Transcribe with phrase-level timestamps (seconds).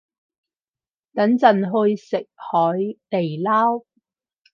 [1.13, 2.75] 等陣去食海
[3.11, 3.83] 地撈